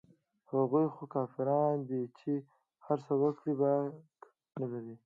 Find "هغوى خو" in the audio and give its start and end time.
0.51-1.03